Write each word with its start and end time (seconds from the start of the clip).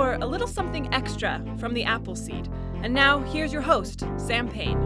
for 0.00 0.14
a 0.14 0.26
little 0.26 0.46
something 0.46 0.90
extra 0.94 1.44
from 1.58 1.74
the 1.74 1.84
Appleseed. 1.84 2.48
And 2.82 2.94
now, 2.94 3.18
here's 3.18 3.52
your 3.52 3.60
host, 3.60 4.02
Sam 4.16 4.48
Payne. 4.48 4.78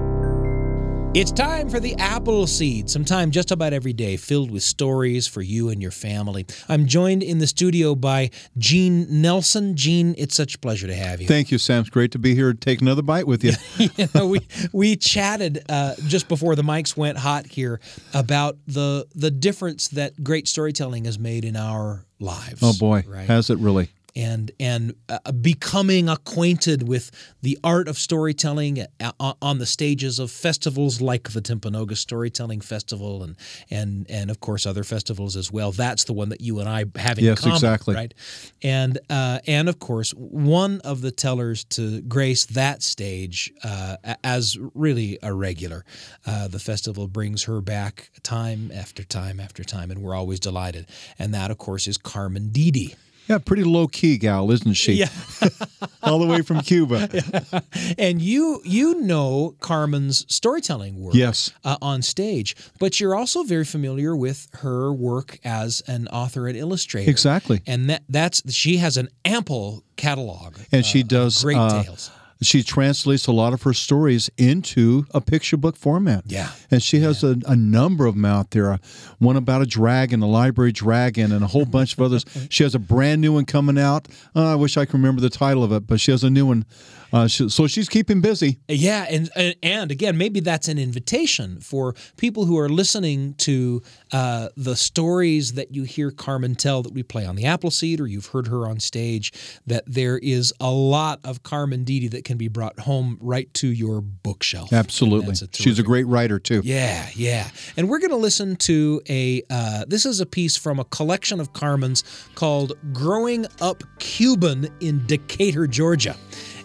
It's 1.15 1.31
time 1.31 1.69
for 1.69 1.79
the 1.79 1.95
Appleseed, 2.01 2.91
sometime 2.91 3.31
just 3.31 3.53
about 3.53 3.73
every 3.73 3.93
day, 3.93 4.17
filled 4.17 4.51
with 4.51 4.65
stories 4.65 5.29
for 5.29 5.41
you 5.41 5.69
and 5.69 5.81
your 5.81 5.93
family. 5.93 6.47
I'm 6.69 6.89
joined 6.89 7.23
in 7.23 7.39
the 7.39 7.47
studio 7.47 7.95
by 7.95 8.31
Gene 8.59 9.07
Nelson. 9.09 9.77
Gene, 9.77 10.17
it's 10.19 10.35
such 10.35 10.57
a 10.57 10.59
pleasure 10.59 10.89
to 10.89 10.97
have 10.97 11.21
you. 11.21 11.29
Thank 11.29 11.53
you, 11.53 11.59
Sam. 11.59 11.83
It's 11.83 11.91
great 11.91 12.11
to 12.11 12.19
be 12.19 12.35
here 12.35 12.51
and 12.51 12.61
take 12.61 12.81
another 12.81 13.03
bite 13.03 13.29
with 13.29 13.45
you. 13.45 13.53
you 13.97 14.09
know, 14.17 14.27
we 14.27 14.41
we 14.73 14.97
chatted 14.97 15.65
uh, 15.69 15.95
just 16.09 16.27
before 16.27 16.57
the 16.57 16.63
mics 16.63 16.97
went 16.97 17.19
hot 17.19 17.47
here 17.47 17.79
about 18.13 18.57
the 18.67 19.07
the 19.15 19.31
difference 19.31 19.87
that 19.91 20.25
great 20.25 20.49
storytelling 20.49 21.05
has 21.05 21.21
made 21.21 21.45
in 21.45 21.55
our 21.55 22.05
lives. 22.19 22.59
Oh 22.65 22.73
boy, 22.77 23.05
right? 23.07 23.29
has 23.29 23.49
it 23.49 23.59
really? 23.59 23.91
And 24.17 24.53
and 24.61 24.95
uh, 25.09 25.33
becoming 25.33 26.09
acquainted 26.09 26.87
with 26.87 27.11
the 27.43 27.59
art 27.65 27.89
of 27.89 27.99
storytelling 27.99 28.87
uh, 29.01 29.33
on 29.43 29.59
the 29.59 29.67
stages 29.67 30.19
of 30.19 30.31
festivals 30.31 31.01
like 31.01 31.31
the 31.31 31.41
Timpanogos 31.41 31.99
Storytelling 31.99 32.61
Festival 32.61 33.23
and 33.23 33.37
and 33.71 34.07
and 34.09 34.31
of 34.31 34.41
course 34.41 34.67
other 34.67 34.85
festivals 34.85 35.37
as 35.37 35.51
well. 35.51 35.73
That's 35.73 36.05
the 36.05 36.13
one 36.13 36.29
that 36.29 36.41
you 36.41 36.61
and 36.61 36.69
I 36.69 36.85
have 36.97 37.19
in 37.19 37.25
yes, 37.25 37.41
common, 37.41 37.57
exactly. 37.57 37.95
right? 37.95 38.15
And 38.63 38.99
uh, 39.11 39.41
and 39.47 39.69
of 39.69 39.79
course 39.81 40.13
one 40.13 40.81
of 40.83 41.01
the 41.01 41.11
tellers 41.11 41.65
to 41.65 42.01
grace 42.03 42.47
that 42.47 42.83
stage 42.83 43.53
uh, 43.63 43.97
as 44.23 44.57
really 44.75 45.19
a 45.23 45.33
regular. 45.33 45.85
Uh, 46.27 46.49
the 46.49 46.59
festival 46.59 47.09
brings 47.09 47.45
her 47.45 47.61
back 47.61 48.11
time 48.23 48.71
after 48.73 49.05
time 49.05 49.41
after 49.41 49.65
time, 49.65 49.91
and 49.91 50.03
we're 50.03 50.15
always 50.15 50.41
delighted. 50.41 50.87
And 51.19 51.35
that, 51.35 51.51
of 51.51 51.59
course, 51.59 51.87
is 51.87 51.99
Carmen 51.99 52.51
Deedy. 52.51 52.95
Yeah, 53.29 53.39
pretty 53.39 53.65
low 53.65 53.87
key 53.89 54.19
gal, 54.19 54.51
isn't 54.51 54.75
she? 54.75 54.95
Yeah. 54.95 55.09
All 56.03 56.19
the 56.19 56.27
way 56.27 56.43
from 56.43 56.61
Cuba. 56.61 57.09
Yeah. 57.25 57.61
And 57.99 58.21
you 58.21 58.61
you 58.65 59.01
know 59.01 59.55
Carmen's 59.61 60.27
storytelling 60.35 61.01
work 61.01 61.15
yes. 61.15 61.53
Uh, 61.65 61.77
on 61.81 62.03
stage, 62.03 62.57
but 62.79 62.99
you're 63.01 63.15
also 63.15 63.43
very 63.43 63.65
familiar 63.65 64.17
with 64.17 64.49
her 64.61 64.93
work 64.93 65.39
as 65.45 65.83
an 65.87 66.09
author 66.09 66.49
and 66.49 66.57
illustrator. 66.57 67.11
Exactly. 67.11 67.63
And 67.67 67.89
that 67.89 68.03
that's 68.09 68.53
she 68.53 68.79
has 68.79 68.97
an 68.97 69.09
ample 69.25 69.85
catalog. 69.97 70.57
And 70.73 70.85
she 70.85 71.03
uh, 71.03 71.07
does 71.07 71.43
great 71.43 71.57
uh, 71.57 71.83
tales 71.83 72.11
she 72.43 72.63
translates 72.63 73.27
a 73.27 73.33
lot 73.33 73.53
of 73.53 73.63
her 73.63 73.73
stories 73.73 74.31
into 74.37 75.07
a 75.13 75.21
picture 75.21 75.57
book 75.57 75.77
format. 75.77 76.25
Yeah. 76.27 76.51
And 76.71 76.83
she 76.83 77.01
has 77.01 77.23
yeah. 77.23 77.35
a, 77.47 77.53
a, 77.53 77.57
number 77.57 78.07
of 78.07 78.15
them 78.15 78.25
out 78.25 78.51
there. 78.51 78.79
One 79.19 79.37
about 79.37 79.63
a 79.63 79.67
dragon, 79.67 80.23
a 80.23 80.27
library 80.27 80.73
dragon, 80.73 81.33
and 81.33 81.45
a 81.45 81.49
whole 81.49 81.65
bunch 81.65 81.95
of 81.95 82.01
others. 82.01 82.25
She 82.51 82.63
has 82.63 82.75
a 82.75 82.79
brand 82.79 83.21
new 83.21 83.33
one 83.33 83.47
coming 83.47 83.79
out. 83.79 84.07
Uh, 84.37 84.53
I 84.53 84.55
wish 84.55 84.77
I 84.77 84.85
could 84.85 84.95
remember 84.95 85.21
the 85.21 85.31
title 85.31 85.65
of 85.65 85.73
it, 85.73 85.87
but 85.87 86.01
she 86.01 86.11
has 86.11 86.23
a 86.23 86.31
new 86.31 86.47
one 86.47 86.67
uh, 87.15 87.29
so 87.29 87.69
she's 87.69 87.89
keeping 87.89 88.21
busy. 88.21 88.59
Yeah, 88.67 89.07
and 89.09 89.31
and 89.63 89.93
again, 89.93 90.19
maybe 90.19 90.41
that's 90.41 90.67
an 90.67 90.81
invitation 90.81 91.61
for 91.61 91.95
people 92.17 92.45
who 92.45 92.59
are 92.59 92.69
listening 92.69 93.35
to 93.35 93.83
uh, 94.13 94.49
the 94.57 94.75
stories 94.75 95.53
that 95.53 95.73
you 95.73 95.85
hear 95.85 96.11
Carmen 96.11 96.57
tell 96.57 96.83
that 96.83 96.93
we 96.93 97.05
play 97.05 97.25
on 97.25 97.37
the 97.37 97.45
Appleseed, 97.45 98.01
or 98.01 98.09
you've 98.09 98.27
heard 98.27 98.49
her 98.49 98.67
on 98.67 98.81
stage. 98.81 99.33
That 99.65 99.85
there 99.87 100.19
is 100.19 100.53
a 100.59 100.73
lot 100.73 101.21
of 101.23 101.45
Carmen 101.45 101.85
Deedy 101.85 102.09
that 102.09 102.25
can 102.25 102.34
be 102.37 102.49
brought 102.49 102.79
home 102.81 103.19
right 103.21 103.53
to 103.55 103.69
your 103.69 104.01
bookshelf. 104.01 104.73
Absolutely, 104.73 105.35
a 105.35 105.49
she's 105.53 105.79
a 105.79 105.83
great 105.83 106.07
writer 106.07 106.39
too. 106.39 106.61
Yeah, 106.65 107.09
yeah, 107.15 107.49
and 107.77 107.89
we're 107.89 107.99
going 108.01 108.11
to 108.11 108.17
listen 108.17 108.57
to 108.57 109.01
a. 109.09 109.43
Uh, 109.51 109.85
this 109.87 110.07
is 110.07 110.21
a 110.21 110.27
piece 110.27 110.57
from 110.57 110.79
a 110.79 110.85
collection 110.85 111.41
of 111.41 111.53
Carmen's 111.53 112.05
called 112.35 112.73
"Growing 112.93 113.47
Up 113.61 113.83
Cuban 113.99 114.69
in 114.81 115.07
Decatur, 115.07 115.67
Georgia." 115.67 116.17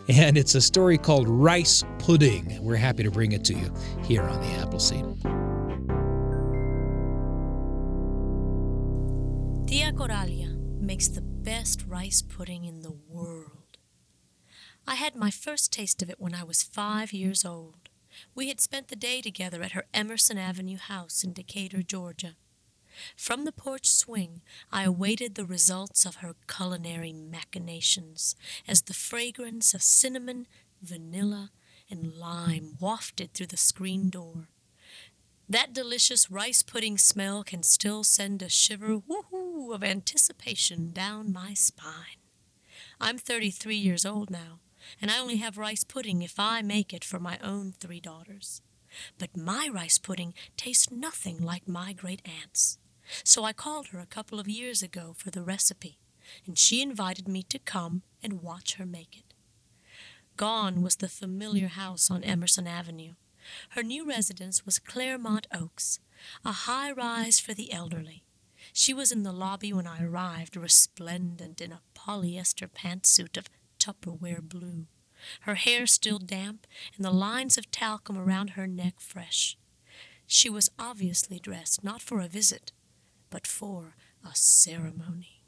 and 0.10 0.40
it's 0.40 0.56
a 0.56 0.62
story 0.62 0.98
called 0.98 1.30
Rice 1.30 1.84
Pudding. 2.00 2.58
We're 2.64 2.76
happy 2.76 3.04
to 3.04 3.12
bring 3.12 3.32
it 3.32 3.46
to 3.46 3.54
you 3.54 3.72
here 4.04 4.24
on 4.24 4.42
the 4.42 4.48
Appleseed. 4.60 5.06
Tia 9.68 9.92
Coralia 9.94 10.58
makes 10.82 11.10
the 11.10 11.22
best 11.22 11.86
rice 11.88 12.24
pudding 12.24 12.66
in 12.66 12.82
the 12.82 12.92
world. 13.08 13.59
I 14.90 14.96
had 14.96 15.16
my 15.16 15.30
first 15.30 15.72
taste 15.72 16.02
of 16.02 16.10
it 16.10 16.20
when 16.20 16.34
I 16.34 16.44
was 16.44 16.64
five 16.64 17.14
years 17.14 17.46
old. 17.46 17.90
We 18.34 18.48
had 18.48 18.60
spent 18.60 18.88
the 18.88 18.96
day 18.96 19.22
together 19.22 19.62
at 19.62 19.74
her 19.74 19.86
Emerson 19.94 20.40
Avenue 20.40 20.80
house 20.80 21.24
in 21.24 21.32
Decatur, 21.32 21.84
Georgia. 21.84 22.38
From 23.16 23.46
the 23.46 23.52
porch 23.52 23.88
swing, 23.88 24.42
I 24.72 24.86
awaited 24.86 25.36
the 25.36 25.46
results 25.46 26.08
of 26.08 26.16
her 26.16 26.34
culinary 26.48 27.14
machinations 27.14 28.36
as 28.68 28.82
the 28.82 28.96
fragrance 28.96 29.76
of 29.76 29.84
cinnamon, 29.84 30.48
vanilla, 30.82 31.52
and 31.88 32.16
lime 32.16 32.76
wafted 32.80 33.36
through 33.36 33.48
the 33.48 33.58
screen 33.58 34.10
door. 34.10 34.48
That 35.48 35.72
delicious 35.72 36.32
rice 36.32 36.64
pudding 36.64 36.98
smell 36.98 37.44
can 37.44 37.62
still 37.62 38.04
send 38.04 38.42
a 38.42 38.50
shiver 38.50 38.98
woohoo 38.98 39.72
of 39.72 39.84
anticipation 39.84 40.90
down 40.90 41.32
my 41.32 41.54
spine. 41.54 42.18
I'm 43.00 43.20
33 43.20 43.76
years 43.76 44.04
old 44.04 44.32
now, 44.32 44.62
and 45.02 45.10
I 45.12 45.20
only 45.20 45.38
have 45.38 45.58
rice 45.58 45.84
pudding 45.84 46.22
if 46.22 46.40
I 46.40 46.62
make 46.62 46.94
it 46.94 47.04
for 47.04 47.20
my 47.20 47.38
own 47.44 47.74
three 47.80 48.00
daughters. 48.00 48.62
But 49.18 49.38
my 49.38 49.70
rice 49.72 49.98
pudding 49.98 50.34
tastes 50.58 50.92
nothing 50.92 51.40
like 51.40 51.68
my 51.68 51.94
great 51.94 52.22
aunt's. 52.26 52.78
So 53.24 53.44
I 53.44 53.54
called 53.54 53.88
her 53.88 54.00
a 54.00 54.06
couple 54.06 54.40
of 54.40 54.48
years 54.48 54.84
ago 54.84 55.14
for 55.18 55.32
the 55.32 55.42
recipe, 55.42 56.00
and 56.46 56.58
she 56.58 56.82
invited 56.82 57.28
me 57.28 57.44
to 57.44 57.60
come 57.60 58.04
and 58.22 58.42
watch 58.42 58.76
her 58.76 58.86
make 58.86 59.18
it. 59.18 59.34
Gone 60.38 60.82
was 60.82 60.98
the 60.98 61.10
familiar 61.10 61.68
house 61.68 62.10
on 62.10 62.24
Emerson 62.24 62.68
Avenue. 62.68 63.14
Her 63.70 63.84
new 63.84 64.08
residence 64.08 64.66
was 64.66 64.80
Claremont 64.80 65.48
Oaks, 65.54 66.00
a 66.46 66.52
high 66.52 66.92
rise 66.92 67.40
for 67.40 67.54
the 67.54 67.74
elderly. 67.74 68.24
She 68.74 68.94
was 68.94 69.12
in 69.12 69.24
the 69.24 69.32
lobby 69.32 69.74
when 69.74 69.88
I 69.88 70.04
arrived, 70.04 70.56
resplendent 70.56 71.62
in 71.62 71.72
a 71.72 71.82
polyester 71.96 72.68
pantsuit 72.68 73.38
of 73.38 73.50
Tupperware 73.80 74.42
blue, 74.42 74.88
her 75.42 75.56
hair 75.56 75.88
still 75.88 76.20
damp 76.20 76.68
and 76.96 77.06
the 77.06 77.12
lines 77.12 77.58
of 77.58 77.72
talcum 77.72 78.18
around 78.18 78.52
her 78.52 78.68
neck 78.68 79.00
fresh. 79.00 79.58
She 80.28 80.50
was 80.50 80.70
obviously 80.78 81.40
dressed 81.40 81.84
not 81.84 82.02
for 82.02 82.20
a 82.22 82.28
visit, 82.28 82.72
but 83.30 83.48
for 83.48 83.96
a 84.24 84.36
ceremony. 84.36 85.40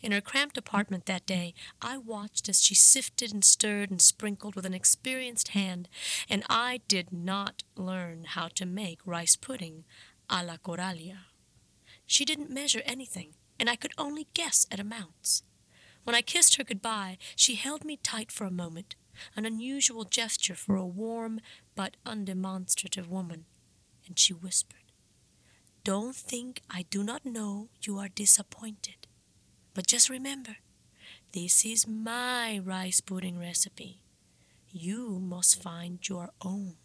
In 0.00 0.12
her 0.12 0.20
cramped 0.20 0.56
apartment 0.56 1.06
that 1.06 1.26
day, 1.26 1.54
I 1.82 1.98
watched 1.98 2.48
as 2.48 2.62
she 2.62 2.74
sifted 2.74 3.32
and 3.32 3.44
stirred 3.44 3.90
and 3.90 4.00
sprinkled 4.00 4.54
with 4.54 4.66
an 4.66 4.74
experienced 4.74 5.48
hand, 5.48 5.88
and 6.28 6.44
I 6.48 6.80
did 6.86 7.12
not 7.12 7.64
learn 7.74 8.24
how 8.24 8.48
to 8.54 8.66
make 8.66 9.00
rice 9.04 9.36
pudding 9.36 9.84
a 10.28 10.44
la 10.44 10.58
Coralia. 10.58 11.26
She 12.06 12.24
didn't 12.24 12.50
measure 12.50 12.82
anything, 12.84 13.34
and 13.58 13.68
I 13.68 13.76
could 13.76 13.92
only 13.98 14.28
guess 14.34 14.66
at 14.70 14.80
amounts. 14.80 15.42
When 16.06 16.14
I 16.14 16.22
kissed 16.22 16.54
her 16.54 16.62
goodbye, 16.62 17.18
she 17.34 17.56
held 17.56 17.84
me 17.84 17.96
tight 18.00 18.30
for 18.30 18.44
a 18.44 18.50
moment, 18.52 18.94
an 19.34 19.44
unusual 19.44 20.04
gesture 20.04 20.54
for 20.54 20.76
a 20.76 20.86
warm 20.86 21.40
but 21.74 21.96
undemonstrative 22.06 23.08
woman, 23.08 23.44
and 24.06 24.16
she 24.16 24.32
whispered, 24.32 24.92
don't 25.82 26.14
think 26.14 26.60
I 26.70 26.82
do 26.90 27.02
not 27.02 27.26
know 27.26 27.70
you 27.82 27.98
are 27.98 28.06
disappointed. 28.06 29.08
But 29.74 29.88
just 29.88 30.08
remember, 30.08 30.58
this 31.32 31.64
is 31.64 31.88
my 31.88 32.60
rice 32.60 33.00
pudding 33.00 33.36
recipe. 33.36 34.02
You 34.70 35.18
must 35.18 35.60
find 35.60 36.08
your 36.08 36.30
own. 36.40 36.76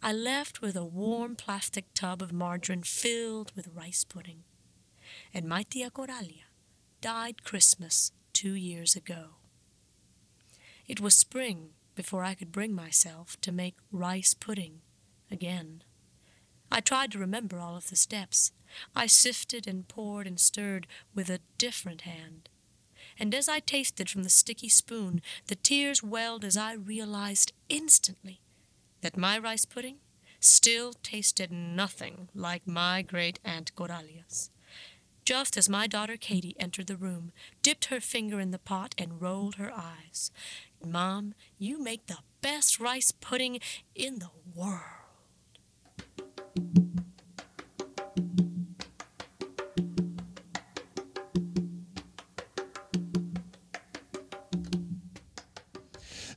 I 0.00 0.12
left 0.12 0.62
with 0.62 0.76
a 0.76 0.84
warm 0.84 1.34
plastic 1.34 1.86
tub 1.92 2.22
of 2.22 2.32
margarine 2.32 2.84
filled 2.84 3.50
with 3.56 3.74
rice 3.74 4.04
pudding. 4.04 4.44
And 5.34 5.48
my 5.48 5.64
tia 5.64 5.90
Coralia 5.90 6.49
died 7.00 7.44
Christmas 7.44 8.12
two 8.32 8.54
years 8.54 8.94
ago. 8.94 9.36
It 10.86 11.00
was 11.00 11.14
spring 11.14 11.70
before 11.94 12.24
I 12.24 12.34
could 12.34 12.52
bring 12.52 12.74
myself 12.74 13.40
to 13.40 13.52
make 13.52 13.76
rice 13.90 14.34
pudding 14.34 14.80
again. 15.30 15.82
I 16.70 16.80
tried 16.80 17.12
to 17.12 17.18
remember 17.18 17.58
all 17.58 17.76
of 17.76 17.90
the 17.90 17.96
steps. 17.96 18.52
I 18.94 19.06
sifted 19.06 19.66
and 19.66 19.88
poured 19.88 20.26
and 20.26 20.38
stirred 20.38 20.86
with 21.14 21.30
a 21.30 21.40
different 21.58 22.02
hand. 22.02 22.48
And 23.18 23.34
as 23.34 23.48
I 23.48 23.60
tasted 23.60 24.08
from 24.08 24.22
the 24.22 24.30
sticky 24.30 24.68
spoon, 24.68 25.20
the 25.46 25.56
tears 25.56 26.02
welled 26.02 26.44
as 26.44 26.56
I 26.56 26.74
realized 26.74 27.52
instantly 27.68 28.40
that 29.00 29.16
my 29.16 29.38
rice 29.38 29.64
pudding 29.64 29.98
still 30.38 30.92
tasted 31.02 31.50
nothing 31.50 32.28
like 32.34 32.66
my 32.66 33.02
great 33.02 33.38
Aunt 33.44 33.74
Coralia's. 33.74 34.50
Just 35.24 35.56
as 35.56 35.68
my 35.68 35.86
daughter 35.86 36.16
Katie 36.16 36.56
entered 36.58 36.86
the 36.86 36.96
room, 36.96 37.32
dipped 37.62 37.86
her 37.86 38.00
finger 38.00 38.40
in 38.40 38.50
the 38.50 38.58
pot, 38.58 38.94
and 38.98 39.20
rolled 39.20 39.56
her 39.56 39.72
eyes. 39.72 40.30
Mom, 40.84 41.34
you 41.58 41.82
make 41.82 42.06
the 42.06 42.18
best 42.40 42.80
rice 42.80 43.12
pudding 43.12 43.60
in 43.94 44.18
the 44.18 44.30
world. 44.54 44.80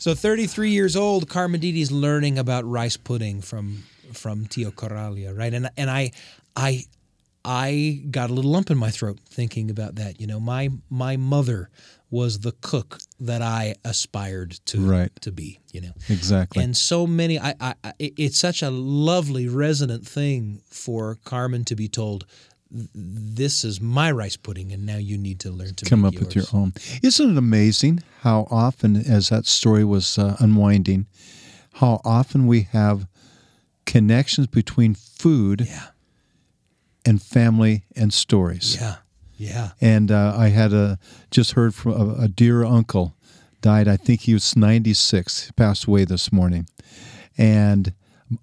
So 0.03 0.13
33 0.13 0.71
years 0.71 0.97
old, 0.97 1.29
Carmen 1.29 1.61
Deedy's 1.61 1.89
learning 1.89 2.37
about 2.37 2.69
rice 2.69 2.97
pudding 2.97 3.39
from 3.39 3.83
from 4.11 4.47
Tio 4.47 4.69
Coralia, 4.69 5.33
right? 5.33 5.53
And 5.53 5.69
and 5.77 5.89
I 5.89 6.11
I 6.57 6.83
I 7.45 8.01
got 8.09 8.29
a 8.29 8.33
little 8.33 8.51
lump 8.51 8.71
in 8.71 8.77
my 8.77 8.89
throat 8.89 9.19
thinking 9.25 9.69
about 9.69 9.95
that. 9.95 10.19
You 10.21 10.27
know, 10.27 10.39
my 10.39 10.69
my 10.89 11.17
mother 11.17 11.69
was 12.09 12.39
the 12.39 12.51
cook 12.61 12.99
that 13.19 13.41
I 13.41 13.75
aspired 13.83 14.51
to 14.67 14.79
Right. 14.81 15.11
to 15.21 15.31
be. 15.31 15.59
You 15.73 15.81
know, 15.81 15.93
Exactly. 16.09 16.63
and 16.63 16.77
so 16.77 17.07
many. 17.07 17.39
I, 17.39 17.55
I, 17.59 17.73
it's 17.99 18.37
such 18.37 18.61
a 18.61 18.69
lovely 18.69 19.47
resonant 19.47 20.07
thing 20.07 20.61
for 20.69 21.17
Carmen 21.25 21.65
to 21.65 21.75
be 21.75 21.87
told. 21.87 22.25
This 22.71 23.63
is 23.63 23.79
my 23.81 24.11
rice 24.11 24.35
pudding, 24.37 24.71
and 24.71 24.85
now 24.85 24.97
you 24.97 25.17
need 25.17 25.39
to 25.41 25.51
learn 25.51 25.75
to 25.75 25.85
come 25.85 26.05
up 26.05 26.15
with 26.19 26.35
your 26.35 26.45
own. 26.53 26.73
Isn't 27.03 27.31
it 27.31 27.37
amazing 27.37 28.01
how 28.21 28.47
often, 28.49 28.95
as 28.95 29.29
that 29.29 29.45
story 29.45 29.83
was 29.83 30.17
uh, 30.17 30.37
unwinding, 30.39 31.05
how 31.73 32.01
often 32.03 32.47
we 32.47 32.61
have 32.71 33.07
connections 33.85 34.47
between 34.47 34.95
food 34.95 35.61
Yeah, 35.67 35.87
and 37.05 37.21
family 37.21 37.85
and 37.95 38.13
stories? 38.13 38.77
yeah, 38.79 38.95
yeah. 39.35 39.71
And 39.81 40.11
uh, 40.11 40.35
I 40.37 40.49
had 40.49 40.73
a 40.73 40.99
just 41.31 41.53
heard 41.53 41.75
from 41.75 41.93
a, 41.93 42.23
a 42.23 42.27
dear 42.27 42.63
uncle 42.63 43.15
died. 43.61 43.87
I 43.87 43.97
think 43.97 44.21
he 44.21 44.33
was 44.33 44.55
96. 44.55 45.47
He 45.47 45.51
passed 45.53 45.85
away 45.85 46.05
this 46.05 46.31
morning, 46.31 46.67
and 47.37 47.93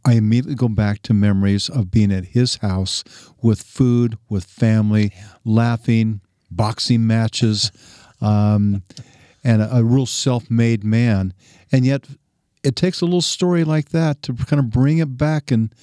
I 0.04 0.14
immediately 0.14 0.54
go 0.54 0.68
back 0.68 1.02
to 1.02 1.14
memories 1.14 1.68
of 1.68 1.90
being 1.90 2.12
at 2.12 2.26
his 2.26 2.56
house 2.56 3.04
with 3.42 3.62
food, 3.62 4.18
with 4.28 4.44
family, 4.44 5.12
laughing, 5.44 6.20
boxing 6.50 7.06
matches, 7.06 7.70
um, 8.20 8.82
and 9.42 9.62
a, 9.62 9.76
a 9.76 9.84
real 9.84 10.06
self-made 10.06 10.84
man. 10.84 11.32
And 11.72 11.86
yet, 11.86 12.06
it 12.62 12.76
takes 12.76 13.00
a 13.00 13.04
little 13.04 13.22
story 13.22 13.64
like 13.64 13.90
that 13.90 14.22
to 14.22 14.34
kind 14.34 14.60
of 14.60 14.70
bring 14.70 14.98
it 14.98 15.16
back 15.16 15.50
and 15.50 15.74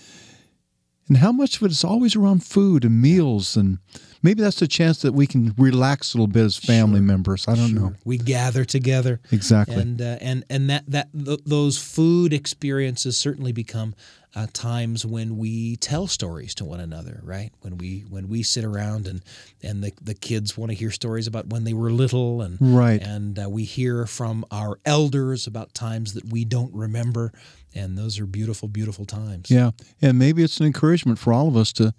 and 1.08 1.18
how 1.18 1.32
much 1.32 1.58
of 1.58 1.64
it 1.64 1.72
is 1.72 1.84
always 1.84 2.16
around 2.16 2.44
food 2.44 2.84
and 2.84 3.02
meals? 3.02 3.56
And 3.56 3.80
maybe 4.22 4.42
that's 4.42 4.62
a 4.62 4.68
chance 4.68 5.02
that 5.02 5.14
we 5.14 5.28
can 5.28 5.54
relax 5.58 6.14
a 6.14 6.18
little 6.18 6.28
bit 6.28 6.44
as 6.44 6.58
family 6.58 7.00
members. 7.00 7.48
I 7.48 7.56
don't 7.56 7.74
know. 7.74 7.94
We 8.04 8.18
gather 8.18 8.66
together. 8.66 9.20
Exactly. 9.32 9.76
And 9.76 10.02
uh, 10.02 10.18
and 10.22 10.44
and 10.50 10.70
that 10.70 10.84
that 10.88 11.10
th- 11.14 11.42
those 11.46 11.78
food 11.78 12.34
experiences 12.34 13.18
certainly 13.18 13.52
become 13.52 13.96
uh, 14.38 14.46
times 14.54 15.04
when 15.06 15.38
we 15.38 15.76
tell 15.78 16.06
stories 16.06 16.54
to 16.56 16.64
one 16.66 16.80
another, 16.80 17.20
right? 17.24 17.52
When 17.62 17.78
we 17.78 18.06
when 18.10 18.28
we 18.30 18.44
sit 18.44 18.64
around 18.64 19.08
and 19.08 19.22
and 19.64 19.84
the 19.84 19.92
the 20.02 20.14
kids 20.14 20.56
want 20.58 20.70
to 20.72 20.76
hear 20.78 20.92
stories 20.92 21.26
about 21.28 21.48
when 21.48 21.64
they 21.64 21.74
were 21.74 21.92
little 21.92 22.42
and 22.44 22.58
Right. 22.62 23.02
and 23.02 23.40
uh, 23.40 23.50
we 23.50 23.64
hear 23.64 24.06
from 24.06 24.46
our 24.52 24.80
elders 24.86 25.48
about 25.48 25.74
times 25.74 26.14
that 26.14 26.26
we 26.32 26.46
don't 26.46 26.74
remember, 26.74 27.32
and 27.74 27.98
those 27.98 28.20
are 28.20 28.28
beautiful, 28.28 28.68
beautiful 28.68 29.06
times. 29.06 29.50
yeah 29.50 29.72
and 30.02 30.20
maybe 30.20 30.44
it's 30.44 30.60
an 30.60 30.66
encouragement 30.68 31.18
for 31.20 31.34
all 31.34 31.48
of 31.48 31.56
us 31.58 31.74
to 31.74 31.94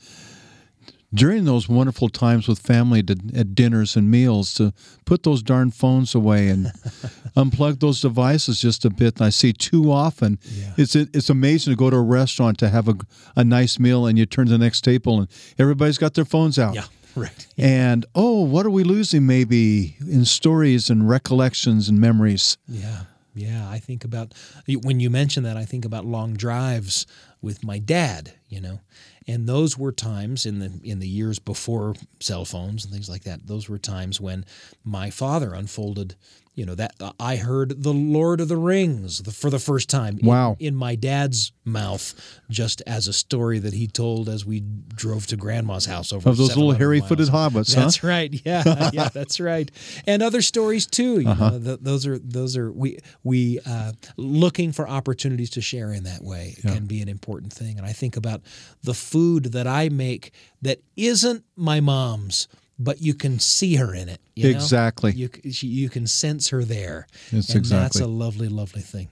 during 1.15 1.45
those 1.47 1.69
wonderful 1.71 2.11
times 2.11 2.47
with 2.47 2.59
family 2.59 3.03
to, 3.03 3.17
at 3.35 3.55
dinners 3.55 3.97
and 3.97 4.11
meals 4.11 4.53
to 4.55 4.73
put 5.07 5.23
those 5.23 5.43
darn 5.43 5.71
phones 5.71 6.15
away 6.15 6.49
and 6.49 6.71
unplug 7.43 7.79
those 7.81 8.01
devices 8.01 8.61
just 8.61 8.85
a 8.85 8.91
bit 8.91 9.13
and 9.19 9.27
i 9.27 9.31
see 9.31 9.53
too 9.53 9.93
often 9.93 10.39
Yeah. 10.43 10.73
it's 10.77 10.95
it's 10.97 11.31
amazing 11.31 11.73
to 11.73 11.77
go 11.77 11.89
to 11.91 11.97
a 11.97 12.03
restaurant 12.21 12.59
to 12.59 12.69
have 12.69 12.89
a, 12.89 12.95
a 13.37 13.45
nice 13.45 13.79
meal 13.79 14.07
and 14.07 14.19
you 14.19 14.27
turn 14.27 14.47
to 14.47 14.53
the 14.53 14.59
next 14.69 14.81
table 14.83 15.19
and 15.21 15.29
everybody's 15.59 15.99
got 15.99 16.15
their 16.15 16.25
phones 16.35 16.59
out 16.59 16.75
Yeah. 16.75 16.87
Right. 17.15 17.47
and 17.57 18.07
oh 18.15 18.43
what 18.53 18.65
are 18.67 18.71
we 18.71 18.85
losing 18.85 19.27
maybe 19.27 19.97
in 20.01 20.25
stories 20.25 20.91
and 20.91 21.09
recollections 21.09 21.89
and 21.89 21.99
memories 22.01 22.59
Yeah, 22.69 23.01
yeah. 23.35 23.69
I 23.77 23.79
think 23.79 24.05
about 24.05 24.35
when 24.83 24.99
you 25.01 25.11
mention 25.11 25.43
that. 25.45 25.57
I 25.57 25.65
think 25.65 25.85
about 25.85 26.05
long 26.05 26.35
drives 26.35 27.07
with 27.43 27.65
my 27.65 27.79
dad. 27.79 28.35
You 28.49 28.61
know, 28.63 28.81
and 29.27 29.47
those 29.47 29.77
were 29.77 29.93
times 29.93 30.47
in 30.47 30.59
the 30.59 30.81
in 30.83 31.01
the 31.01 31.09
years 31.09 31.39
before 31.39 31.95
cell 32.21 32.45
phones 32.45 32.85
and 32.85 32.93
things 32.93 33.09
like 33.09 33.25
that. 33.25 33.47
Those 33.47 33.69
were 33.69 33.79
times 33.79 34.21
when 34.21 34.45
my 34.85 35.11
father 35.11 35.53
unfolded. 35.55 36.17
You 36.55 36.67
know 36.67 36.75
that 36.75 36.95
uh, 36.99 37.13
I 37.21 37.37
heard 37.37 37.85
the 37.85 37.93
Lord 37.93 38.41
of 38.41 38.49
the 38.49 38.57
Rings 38.57 39.23
the, 39.23 39.31
for 39.31 39.49
the 39.49 39.61
first 39.61 39.89
time. 39.89 40.19
in- 40.19 40.27
Wow. 40.27 40.57
In, 40.59 40.75
my 40.75 40.97
dad's 40.97 41.53
mouth, 41.65 42.15
just 42.51 42.83
as 42.85 43.07
a 43.07 43.13
story 43.13 43.61
that 43.61 43.73
he 43.75 43.87
told 43.87 44.29
as 44.29 44.45
we 44.45 44.59
drove 44.89 45.29
to 45.29 45.37
Grandma's 45.37 45.87
house 45.87 46.13
over 46.13 46.29
of 46.29 46.37
those 46.37 46.49
little 46.57 46.73
hairy-footed 46.73 47.29
hobbits 47.29 47.73
huh 47.77 47.83
That's 47.83 48.03
right. 48.03 48.35
Yeah, 48.45 48.91
yeah, 48.93 49.09
that's 49.09 49.39
right. 49.39 49.71
And 50.05 50.21
other 50.21 50.43
stories 50.43 50.87
too. 50.89 51.21
You 51.21 51.29
Uh-huh. 51.29 51.51
know, 51.51 51.59
th- 51.61 51.79
those 51.81 52.07
are 52.09 52.19
those 52.19 52.57
are 52.57 52.73
we 52.73 52.99
we 53.23 53.61
uh, 53.65 53.93
looking 54.17 54.73
for 54.73 54.89
opportunities 54.89 55.51
to 55.51 55.61
share 55.61 55.93
in 55.93 56.03
that 56.05 56.25
way 56.25 56.57
can 56.63 56.87
be 56.87 57.01
an 57.03 57.09
important 57.09 57.28
thing. 57.53 57.79
And 57.79 57.87
I 57.87 57.93
think 57.93 58.17
about 58.17 58.41
the 58.83 58.95
food 58.95 59.53
that 59.53 59.67
I 59.67 59.89
make 59.89 60.33
that 60.63 60.81
isn't 60.97 61.45
my 61.57 61.81
mom's, 61.81 62.49
but 62.79 63.01
you 63.01 63.15
can 63.15 63.39
see 63.39 63.77
her 63.77 63.95
in 63.95 64.09
it. 64.09 64.21
you 64.35 64.45
know? 64.45 64.51
Exactly. 64.51 65.13
You 65.13 65.29
you 65.43 65.89
can 65.89 66.07
sense 66.07 66.49
her 66.49 66.65
there. 66.65 67.07
Yes, 67.33 67.55
and 67.55 67.65
That's 67.65 68.01
a 68.01 68.07
lovely, 68.07 68.49
lovely 68.49 68.83
thing. 68.83 69.09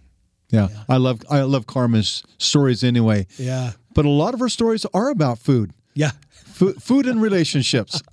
Yeah, 0.50 0.68
I 0.88 0.96
love 0.98 1.22
I 1.28 1.42
love 1.42 1.66
Karma's 1.66 2.22
stories 2.38 2.84
anyway. 2.84 3.26
Yeah. 3.36 3.72
But 3.94 4.04
a 4.04 4.10
lot 4.10 4.34
of 4.34 4.40
her 4.40 4.48
stories 4.48 4.86
are 4.94 5.10
about 5.10 5.38
food, 5.38 5.72
Yeah. 5.94 6.12
Food, 6.56 6.82
food 6.82 7.06
and 7.06 7.20
relationships. 7.20 8.02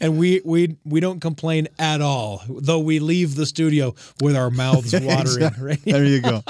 And 0.00 0.18
we 0.18 0.40
we 0.44 0.76
we 0.84 1.00
don't 1.00 1.20
complain 1.20 1.68
at 1.78 2.00
all, 2.00 2.42
though 2.48 2.80
we 2.80 2.98
leave 2.98 3.36
the 3.36 3.46
studio 3.46 3.94
with 4.20 4.36
our 4.36 4.50
mouths 4.50 4.92
watering. 5.00 5.50
Right? 5.58 5.80
There 5.84 6.04
you 6.04 6.20
go. 6.20 6.42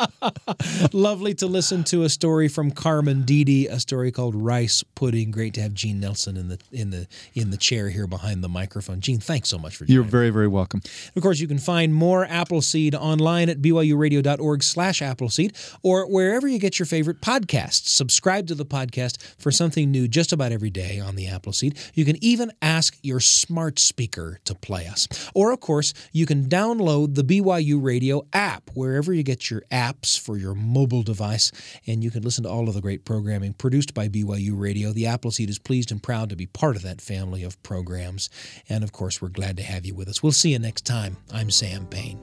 Lovely 0.92 1.34
to 1.34 1.46
listen 1.46 1.84
to 1.84 2.02
a 2.02 2.08
story 2.08 2.48
from 2.48 2.70
Carmen 2.70 3.22
Deedy, 3.22 3.66
a 3.66 3.78
story 3.78 4.10
called 4.10 4.34
Rice 4.34 4.82
Pudding. 4.94 5.30
Great 5.30 5.54
to 5.54 5.60
have 5.60 5.74
Gene 5.74 6.00
Nelson 6.00 6.36
in 6.36 6.48
the 6.48 6.58
in 6.72 6.90
the 6.90 7.06
in 7.34 7.50
the 7.50 7.56
chair 7.56 7.90
here 7.90 8.06
behind 8.06 8.42
the 8.42 8.48
microphone. 8.48 9.00
Gene, 9.00 9.20
thanks 9.20 9.48
so 9.48 9.58
much 9.58 9.76
for 9.76 9.84
joining. 9.84 10.00
Us. 10.00 10.04
You're 10.04 10.10
very 10.10 10.30
very 10.30 10.48
welcome. 10.48 10.80
Of 11.14 11.22
course, 11.22 11.38
you 11.38 11.46
can 11.46 11.58
find 11.58 11.94
more 11.94 12.24
Appleseed 12.24 12.94
online 12.94 13.48
at 13.48 13.58
byuradio.org 13.58 14.62
slash 14.62 15.02
Appleseed 15.02 15.54
or 15.82 16.10
wherever 16.10 16.48
you 16.48 16.58
get 16.58 16.78
your 16.78 16.86
favorite 16.86 17.20
podcasts. 17.20 17.88
Subscribe 17.88 18.46
to 18.48 18.54
the 18.54 18.66
podcast 18.66 19.22
for 19.38 19.50
something 19.52 19.90
new 19.90 20.08
just 20.08 20.32
about 20.32 20.50
every 20.50 20.70
day 20.70 20.93
on 21.00 21.16
the 21.16 21.26
Appleseed. 21.26 21.78
You 21.94 22.04
can 22.04 22.22
even 22.22 22.52
ask 22.62 22.96
your 23.02 23.20
smart 23.20 23.78
speaker 23.78 24.38
to 24.44 24.54
play 24.54 24.86
us. 24.86 25.08
Or, 25.34 25.52
of 25.52 25.60
course, 25.60 25.94
you 26.12 26.26
can 26.26 26.48
download 26.48 27.14
the 27.14 27.24
BYU 27.24 27.82
Radio 27.82 28.26
app 28.32 28.70
wherever 28.74 29.12
you 29.12 29.22
get 29.22 29.50
your 29.50 29.62
apps 29.70 30.18
for 30.18 30.36
your 30.36 30.54
mobile 30.54 31.02
device, 31.02 31.52
and 31.86 32.02
you 32.02 32.10
can 32.10 32.22
listen 32.22 32.44
to 32.44 32.50
all 32.50 32.68
of 32.68 32.74
the 32.74 32.80
great 32.80 33.04
programming 33.04 33.54
produced 33.54 33.94
by 33.94 34.08
BYU 34.08 34.58
Radio. 34.58 34.92
The 34.92 35.06
Appleseed 35.06 35.50
is 35.50 35.58
pleased 35.58 35.90
and 35.90 36.02
proud 36.02 36.30
to 36.30 36.36
be 36.36 36.46
part 36.46 36.76
of 36.76 36.82
that 36.82 37.00
family 37.00 37.42
of 37.42 37.62
programs. 37.62 38.30
And, 38.68 38.84
of 38.84 38.92
course, 38.92 39.20
we're 39.20 39.28
glad 39.28 39.56
to 39.56 39.62
have 39.62 39.86
you 39.86 39.94
with 39.94 40.08
us. 40.08 40.22
We'll 40.22 40.32
see 40.32 40.52
you 40.52 40.58
next 40.58 40.86
time. 40.86 41.16
I'm 41.32 41.50
Sam 41.50 41.86
Payne. 41.86 42.20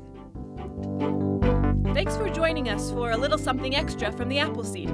Thanks 1.93 2.15
for 2.15 2.29
joining 2.29 2.69
us 2.69 2.91
for 2.91 3.11
a 3.11 3.17
little 3.17 3.37
something 3.37 3.75
extra 3.75 4.11
from 4.11 4.29
the 4.29 4.39
Appleseed. 4.39 4.89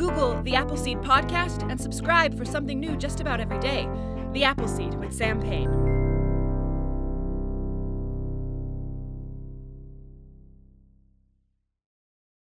Google 0.00 0.40
the 0.44 0.54
Appleseed 0.54 0.96
podcast 1.02 1.70
and 1.70 1.78
subscribe 1.78 2.34
for 2.38 2.46
something 2.46 2.80
new 2.80 2.96
just 2.96 3.20
about 3.20 3.38
every 3.38 3.58
day. 3.58 3.86
The 4.32 4.44
Appleseed 4.44 4.94
with 4.94 5.12
Sam 5.12 5.42
Payne. 5.42 5.89